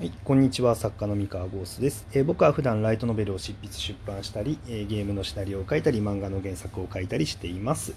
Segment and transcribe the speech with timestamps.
[0.00, 7.92] はい、こんにちは作家の三河ゴースです、えー、僕は普段ライトノベルを執筆出版したり、えー、ゲームのシナリオを書いたり漫画の原作を書いたりしています、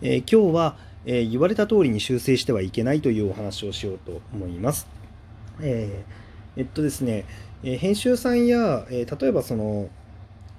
[0.00, 4.86] えー、今日は、え言われた通りに修正してはいけないというお話をしようと思います、
[5.60, 6.04] え
[6.54, 7.24] えっとですね、
[7.64, 9.88] え編集さんや、え例えばその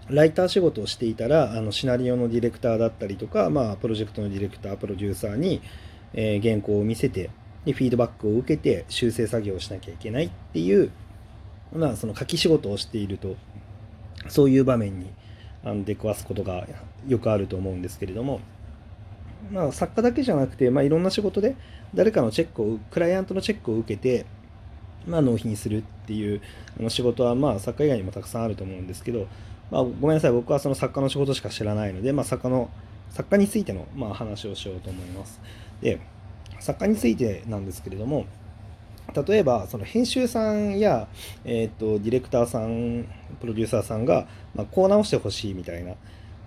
[0.09, 5.61] ライター仕事をしていたらあのシナリオのディレクターだったりとか、まあ、プロジェクトのディレクタープロデューサーに、
[6.13, 7.29] え原稿を見せて
[7.65, 10.91] でフィードバックを受けて修正作業をしなきゃいけないっていう、
[11.73, 13.35] まあ、その書き仕事をしていると
[14.27, 15.11] そういう場面に
[15.85, 16.67] 出くわすことが
[17.07, 18.39] よくあると思うんですけれども、
[19.51, 21.55] まあ、作家だけじゃなくて、まあ、いろんな仕事で
[21.93, 24.25] 誰かのチェックをクライアントのチェックを受けて、
[25.07, 26.41] まあ、納品するっていう
[26.79, 29.27] あの仕事は、まあ、作家以外にもたくさんあると思うんですけど、
[29.71, 32.69] まあ、ごめんなさい僕はその作家の仕事しか知らないので、まあ、作家の
[33.09, 35.41] 作家についての、まあ、話をしようと思います。
[35.81, 35.99] で
[36.59, 38.25] 作家についてなんですけれども
[39.27, 41.07] 例えばその編集さんや、
[41.43, 43.05] えーと、ディレクターさん
[43.39, 45.95] プロデューサーさんが、まあ、こう直してほしいみたいな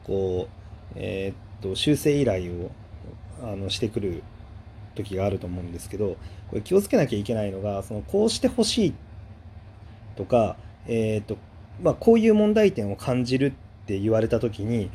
[0.05, 2.71] こう、えーと、修正依頼を
[3.43, 4.23] あのしてくる
[4.95, 6.17] 時があると思うんですけど
[6.49, 8.95] これ気をつけなきゃいけないのがそのこうしてほしい
[10.17, 11.39] とか、えーと
[11.83, 14.91] まあ、こういう問題点を感じるって言われた時に、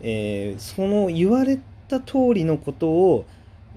[0.00, 3.26] えー、その言われた通りのことを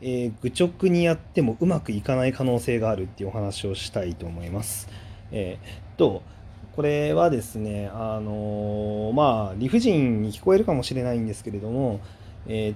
[0.08, 4.88] えー、愚直にやってもうまくいかない可能性があるっていうお話をしたいと思います。
[5.32, 6.22] えー、と
[6.76, 12.02] これはですねあのー、まあ理不尽に聞こえるかもしれないんですけれども、
[12.46, 12.76] え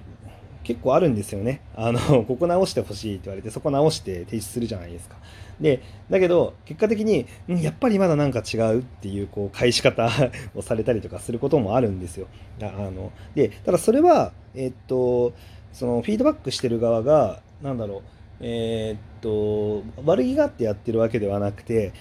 [0.64, 1.60] 結構あるんですよね。
[1.76, 5.14] あの ここ直してほしいって言われてそこ直して提出するじゃないですか。
[5.60, 10.10] でだけど結果的に、うん、やっぱりまだなんか違うっていうこう返し方
[10.56, 12.26] をされたりとかすることもあるんですよ。
[12.60, 15.32] あのでただそれはえっと
[15.72, 18.02] そのフィードバックしてる側が何だろう
[18.40, 21.92] えー、っと悪気があってやってるわけではなくて、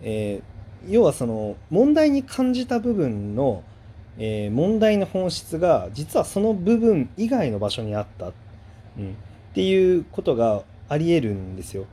[0.00, 3.64] えー、要はその問題に感じた部分の、
[4.18, 8.30] えー、問題の本質が実はその部分以外の場所にあった、う
[9.00, 9.14] ん、っ
[9.54, 11.86] ていうことがありえるんですよ。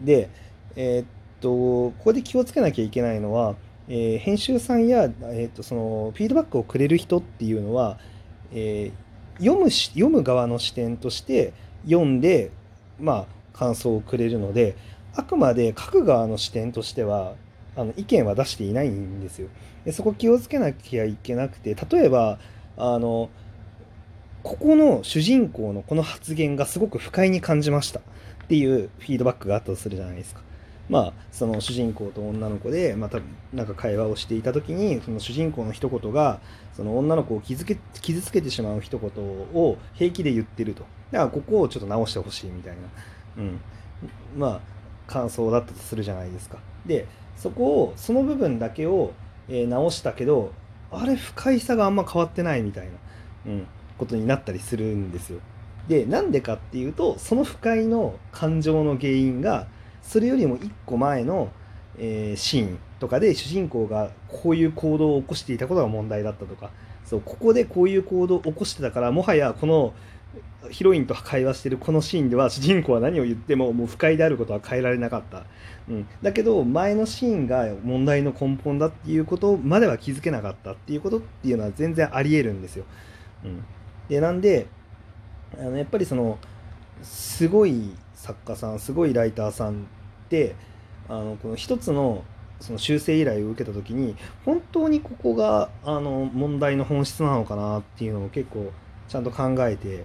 [0.00, 0.30] で、
[0.76, 3.56] え、っとここで気をつけなきゃいけないのは、
[3.88, 7.98] え編集さんや、えっとそのフィードバックをくれる人っていうのは、
[8.52, 9.01] えー
[9.38, 11.52] 読むし読む側の視点として
[11.84, 12.50] 読んで
[13.00, 14.76] まあ感想をくれるので
[15.14, 17.34] あくまで書く側の視点としては
[17.76, 19.48] あの意見は出していないんですよ。
[19.84, 22.38] でそこ気をつけなきゃいけなくて例えば
[22.76, 23.30] あの
[24.42, 28.02] ここの主人公のこの発言がすごく不快に感じましたっ
[28.48, 30.40] ていうフィードバックがあったとするじゃないですか。
[30.88, 33.20] まあ、その主人公と女の子でまた
[33.52, 36.40] なんか会話をしていた時にその主人公の一言が
[36.76, 39.10] その女の子を傷け傷つけてしまう一言
[39.54, 40.84] を平気で言ってると。
[41.10, 42.80] だからここをちょっと直してほしいみたいな、
[43.38, 43.60] うん、
[44.36, 44.60] まあ
[45.06, 46.58] 感想だったとするじゃないですか。
[46.86, 47.06] で
[47.36, 49.12] そこをその部分だけを、
[49.48, 50.52] え直したけど
[50.90, 52.92] あれ不快さがあんま変わってないみたいな、
[53.46, 53.66] うん、
[53.98, 55.40] ことになったりするんですよ。
[55.88, 59.66] でなんでかっていうとその不快の感情の原因が
[60.02, 61.50] それよりも1個前の、
[61.98, 66.70] えー、シーンとかで主人公がこういう行動を起こしていたことが問題だったとか
[67.04, 69.94] そうここでこういう行動を起こしてたからもはやこの
[70.70, 75.44] ヒロインと会話してるこのシーンでは主人公は何を言ってももう不快であることは変えられなかった、
[75.88, 82.84] うん、だけど前のシーンが問題の根本だっていうことまでは気づけなかったっていうことっていうのは全然ありえるんですよ、
[83.44, 83.64] うん、
[84.08, 84.68] でなんで
[85.58, 86.38] あのやっぱりその
[87.02, 87.90] すごい
[88.22, 89.74] 作家さんすごいライターさんっ
[90.28, 90.54] て
[91.08, 92.22] あのこの一つの
[92.60, 98.70] その修正依頼を受けた時に本当にここがあの問題の本質なのかなっていうのを結構
[99.08, 100.04] ちゃんと考えて、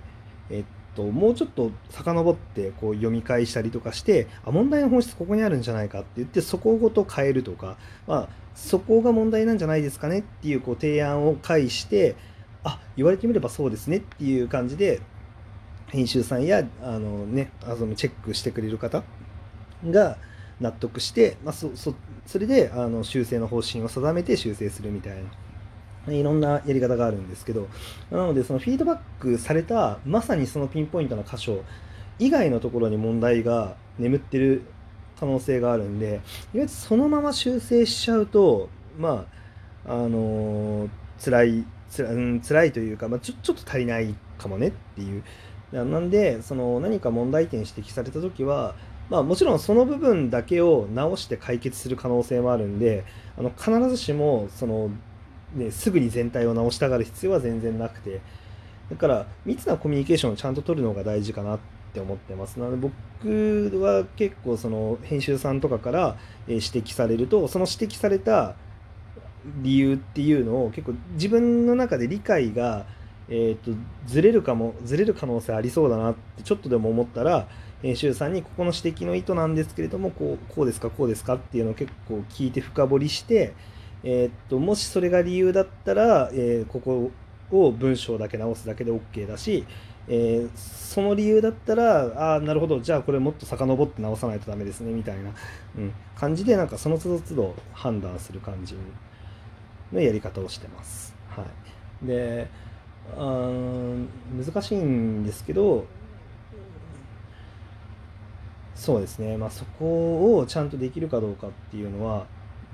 [0.50, 7.78] えっと、もうちょっと遡ってこう読み返したりとかしてあ問題の本質ここにあるんじゃないかって言ってそこごと変えるとか、
[8.08, 12.16] まあ、そこが問題なんじゃないですかねっていうこう提案を返して
[12.64, 15.02] あ言われてみればそうですねっていう感じで
[15.88, 19.04] 編集さんやあの、ね、あのチェックしてくれる方
[19.86, 20.18] が
[20.60, 21.94] 納得して、まあ、そそ
[22.26, 25.30] それであの修正の方針を定めて修正するみたいな。
[26.14, 27.68] いろんなやり方があるんですけど
[28.12, 31.64] なのでそのフィードバックされたまさにそのピンポイントな箇所
[32.18, 34.64] 以外のところに問題が眠ってる
[35.20, 36.22] 可能性があるんでいわ
[36.54, 39.26] ゆるそのまま修正しちゃうとま
[39.86, 40.90] ああのー、
[41.24, 45.24] 辛いつら、うん、辛いというか、まあ、ちょちょっと足りないかもねっていう
[45.72, 48.76] なんでその何か問題点指摘された時は、
[49.10, 53.04] まあ、もちろんその部分だけを直して解決する可能性もあるんで
[53.38, 54.90] あの必ずしもその、
[55.56, 58.22] ね、すぐに全体を直したがる必要は全然なくて
[58.90, 61.60] だから密なコミュニケーションをちゃんと取るのが大事かなっ
[61.94, 62.60] て思ってます。
[62.60, 66.18] なので僕は結構その編集さんとかから
[66.48, 68.56] 指摘されるとその指摘された
[69.62, 72.86] 理由っていうのを結構自分の中で理解が、
[73.30, 73.72] えーと、
[74.06, 77.48] ずれるかもずれる可能性ありそうだなってちょっとでも思ったら
[77.82, 83.54] 編集さんにここの指摘の意図なんですけれどもこうこうですかこうですかっていうのを結構聞いて深掘りして、
[84.04, 87.12] えーと、もしそれが理由だったら、えー、ここ
[87.52, 89.66] を文章だけ直すだけで OK だし、
[90.08, 95.32] えー、その理由だったらああなるほどじゃあこれもっと遡って直さないとダメですねみたいな、
[95.78, 98.76] うん、感じでなんかその都度都度判断する感じ
[99.92, 101.16] のやり方をしてます。
[101.30, 101.46] は
[102.04, 102.50] い、で
[103.16, 103.50] あ
[104.36, 105.86] 難しいんですけど
[108.76, 112.24] そうですね、まあ、そこをちゃんとできるかどうかっていうのはや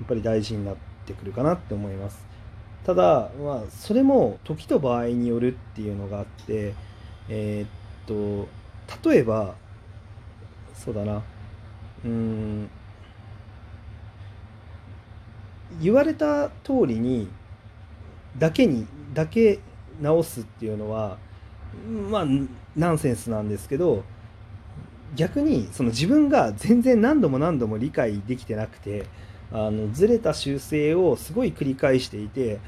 [0.04, 0.76] っぱり大事になっ
[1.06, 2.24] てくるかなって思います。
[2.84, 6.74] ただ、まあ、それも時と場合によるっていうのがあって、
[7.28, 8.46] えー、っ
[9.00, 9.54] と例えば
[10.74, 11.22] そうだな。
[12.04, 12.68] うん。
[15.80, 17.28] 言われた通りに
[18.38, 19.60] だけにだけ
[20.00, 21.18] 直すっていうのは
[22.10, 22.26] まあ
[22.76, 24.04] ナンセンスなんですけど
[25.14, 29.06] 逆にその自分が全然何度も何度も理解できてなくて
[29.52, 32.58] あのずれた修正をすごい繰り返していて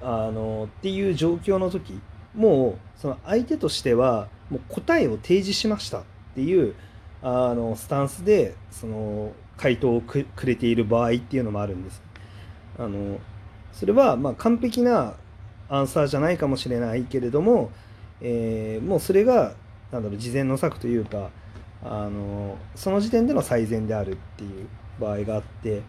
[0.00, 2.00] あのっていう状況の時
[2.34, 6.02] もうその相手としてはもう答えを提示しましたっ
[6.34, 6.74] ていう
[7.22, 12.02] あのスタンスでその回答をくれている場合っていうのもあるんです。
[12.78, 13.18] あの
[13.72, 15.14] それはま完璧な
[15.74, 17.70] アンサーじゃないかもしれないけれども、
[18.20, 19.54] えー、もうそれが
[19.92, 21.30] なんだろう事前の策というか
[21.82, 24.66] あのその時点での最善であるっていう
[25.00, 25.82] 場合があって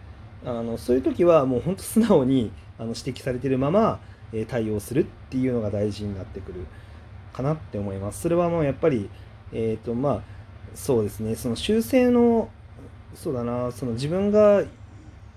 [0.45, 3.99] あのそういう時はもう本当素直にあの指摘されてるまま、
[4.33, 6.65] えー、対応するっていうのが大事になってくる
[7.33, 8.21] かなって思います。
[8.21, 9.09] それはもうやっぱり、
[9.51, 10.21] えーとまあ、
[10.73, 12.49] そうですねその修正の
[13.13, 14.63] そうだなその自分が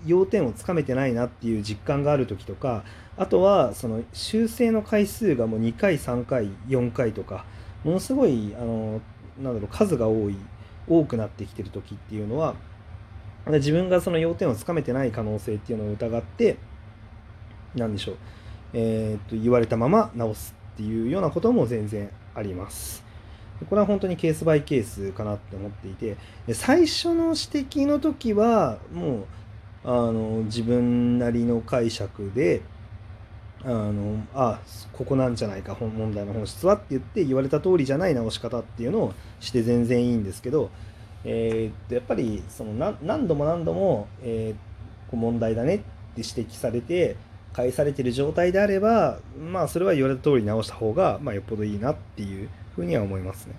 [0.05, 2.83] 要点をつかめてないなっていう実感がある時とか
[3.17, 7.45] あとはその修正の回数がもう2回3回4回とか
[7.83, 9.01] ものすごいあの
[9.41, 10.37] なんだろう数が多い
[10.87, 12.55] 多くなってきてる時っていうのは
[13.45, 16.57] 自分がその要点をつかめてない可能性っていうのを疑って
[17.75, 18.17] 何でしょう、
[18.73, 23.03] えー、と言われたまま直すっていうようなことも全然あります。
[23.69, 26.15] これは本当にケースバイケースかなって思っていて
[26.53, 29.25] 最初の指摘の時はもう
[29.83, 32.61] あの自分なりの解釈で
[33.63, 34.59] あのあ
[34.93, 40.69] ここなんじゃないか本問題の本質はって言って言われた通りじゃない直し方っていうのをして全然いいんですけど、
[41.25, 45.85] えー、やっぱりその何度も何度も、えー、問題だねって
[46.17, 47.17] 指摘されて
[47.51, 49.19] 返されてる状態であれば
[49.51, 53.55] まあそれは言われた通り直した方が、まあ、よっぽどいいなっていうふうには思いますね。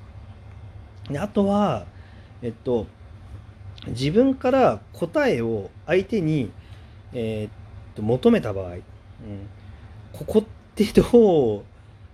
[1.11, 1.87] であとは
[2.41, 2.87] えっと
[3.89, 6.51] 自分から答えを相手に、
[7.13, 7.51] えー、っ
[7.95, 8.81] と求めた場合、うん、
[10.13, 10.43] ここっ
[10.75, 11.63] てどう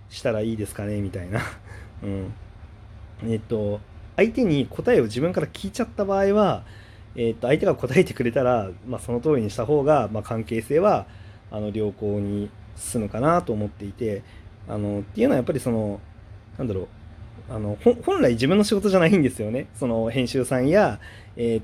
[0.09, 1.01] したらいいですかね？
[1.01, 1.41] みたいな、
[2.03, 2.33] うん、
[3.23, 3.79] えっと
[4.15, 6.63] 相手に答えを自分から聞いちゃった場合は、
[7.15, 11.05] えっと相手が答えてくれたら、まあ、その通りにした方が、まあ、関係性は
[11.51, 14.23] あの良好に進むかなと思っていて
[14.67, 15.99] あのっていうのはやっぱりその
[16.57, 16.87] なんだろう
[17.49, 19.67] あの本来自分の仕事じゃないんですよね。
[19.75, 20.99] その編集さんや、
[21.37, 21.63] えー、っ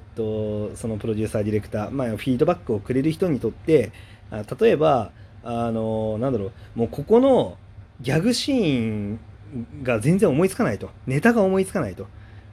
[0.72, 3.92] とそのプロデューサーディレクター、まあ、フィードバックをくれる人にとって
[4.32, 5.12] あ例えば
[5.44, 7.58] あのなんだろうもうここの
[8.02, 9.20] ギャグシーン
[9.84, 10.90] が全然思いつかないと。
[11.06, 12.08] ネタが思いつかないと。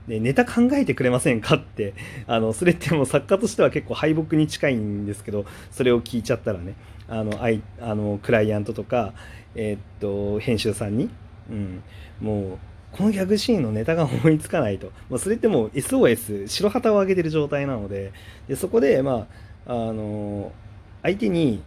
[0.08, 1.94] でネタ考えてくれませんかって。
[2.26, 6.75] あのそれってもう作家としては結構敗北に近いんですけどそれを聞いちゃったらね。
[7.08, 9.14] あのあいあのクライアントとか、
[9.54, 11.10] えー、っと編集さんに、
[11.50, 11.82] うん、
[12.20, 12.58] もう
[12.92, 18.12] このギャグシーンのネタが思いつかないと、まあ、それってもう SOS 白旗を上げてる状態なので。
[18.49, 19.28] でそこでま
[19.66, 20.50] ああの
[21.02, 21.62] 相手に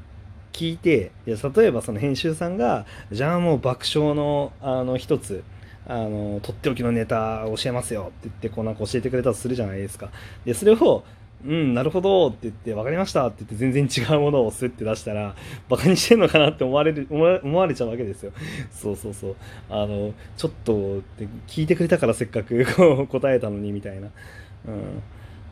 [0.51, 5.44] 聞いて例えばその編集さんがじゃあもう爆笑のあの一つ
[5.88, 10.10] あのとっておきのネタ教えますよって言ってこうなんか教えてくれたとするじゃないですか。
[10.46, 11.03] でそれを
[11.46, 15.36] うん、なるほどって言って、分かりましたって言って全然違うものをスッて出したら、
[15.68, 18.32] バカにしてんのかなって思われる、思われちゃうわけですよ。
[18.72, 19.36] そうそうそう。
[19.70, 22.66] あの、ちょっとって聞いてくれたからせっかく
[23.08, 24.10] 答えたのにみたいな。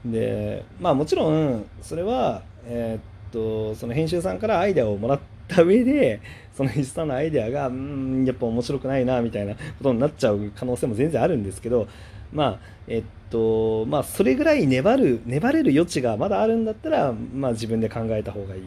[0.06, 0.12] うん。
[0.12, 5.20] で、まあもちろん、それは、えー、っと、その編集さんからアイデアをもらっ
[5.54, 6.22] た上で、
[6.56, 11.88] その編集さんのアイデアが、うん、やっぱ面白くないなみたいなことになっちゃう可能性も全然あるんですけど、
[12.32, 18.62] まあ、えっと、まあ、それぐらい粘る、粘れる余地がまだあるんだったら、まあ、自分で考えた方がいい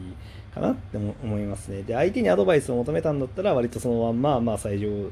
[0.53, 1.83] かなって思いますね。
[1.83, 5.11] で、相手にアドバイスを求めたんだったら、割とそのまんま、まあ、採用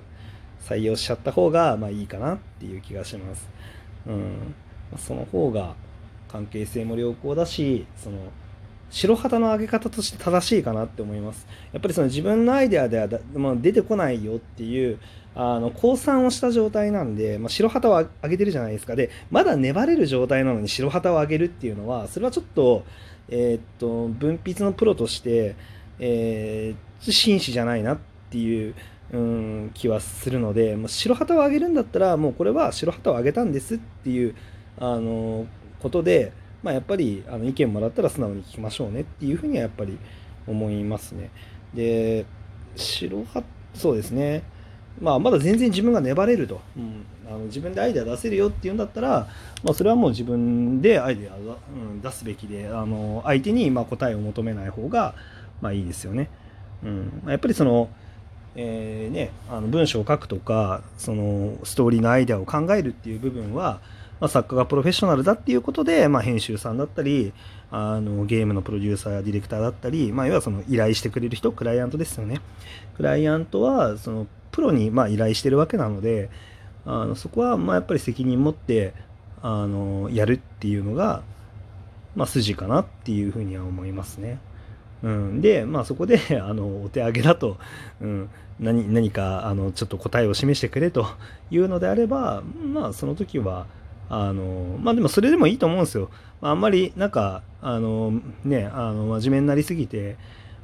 [0.68, 3.50] 採用しちゃった方がまあいいかなっていう気がします。
[4.08, 4.56] うん
[4.98, 5.76] その方が
[6.28, 8.18] 関係性も良好だしその
[8.94, 11.48] 白旗の上げ方として正しいかなって思います。
[11.74, 15.00] やっぱりその自分のアイデアでは、まあ、出てこないよっていう
[15.34, 18.96] あの降参をした状態なんで、まあ、白旗を上げてるじゃないですか。
[18.96, 22.86] でまだ粘れる状態なのに白旗を上げるっていうのはそれはちょっと,、
[23.30, 25.56] えー、っと分泌のプロとして、
[25.98, 27.98] えー、紳士じゃないなっ
[28.30, 28.76] ていう
[29.12, 34.36] うん気はするので、まあ、白旗を上げるんだったらもうこれは白旗を上げたんですっていう
[34.80, 35.48] あの
[35.80, 36.32] ことで、
[36.64, 39.98] まあ、やっぱりあの意見もらったら素直に聞きましょうねっていうふうにはやっぱり
[40.48, 41.30] 思いますね。
[41.74, 42.26] で
[42.76, 44.44] 白旗そうですね
[45.02, 49.28] まあ、まだ全然自分が粘れると、うん、あの自分でアイデア出せるよっていうんだったら、
[49.64, 51.38] まあ、それはもう自分でアイデア、う
[51.96, 55.16] ん、出すべきであの相手にま答えを求めない方が
[55.62, 56.30] まあいいですよね。
[56.84, 57.90] うん、やっぱりその
[58.56, 63.82] えーね、あの文章を書くとかそのストーリーのアイデアを考えるっていう部分は、
[64.24, 67.34] まあ、作家がプロフェッショナルだっていうことで、まあ、編集さんだったり
[67.72, 72.40] あのゲームのプロデューサーやディレクターだったり、まあ、要はその依頼してくれる人クライアントですよね。
[72.96, 76.30] クライアントはそのプロにま依頼してるわけなので
[76.86, 78.94] あのそこはまあやっぱり責任持って
[79.42, 81.22] あのやるっていうのが、
[82.16, 84.40] ま、筋かなっていうふうには思いますね。
[85.02, 87.58] うん、で、まあ、そこで あのお手上げだと、
[88.00, 91.08] うん、何何かあのちょっと答えを示してくれと
[91.52, 93.66] いうのであれば、まあ、その時は
[94.16, 96.12] あのまあでもそれでもいいと思うんですよ。
[96.42, 100.18] あ、んまりなんかあのねあの真面目になりすぎて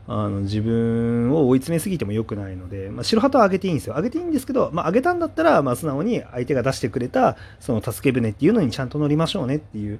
[0.07, 3.95] あの自分を追い詰めすぎても良くないので、まあ、白旗は上げていいんですよ。
[3.95, 9.99] 上げていいんですけど、まあ、上げたんだったら、まあ、素直に相手が出してくれたその助け舟っていうのにちゃんと乗りましょうねっていう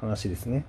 [0.00, 0.64] 話ですね。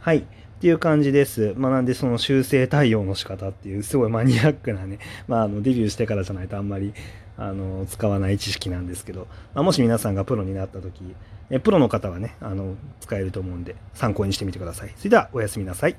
[0.00, 0.18] はい。
[0.18, 0.22] っ
[0.60, 1.54] ていう感じです。
[1.56, 6.94] まあ、なんでその修正対応の仕方っていうすごいマニアックなね、まあ、あのデビューしてからじゃないとあんまり
[7.36, 11.14] あの使わない知識なんですけど、まあ、もし皆さんがプロになった時
[11.50, 14.92] えプロの方はねあの使えると思うんで参考にしてみてください。
[14.96, 15.90] それではおやすみなさい。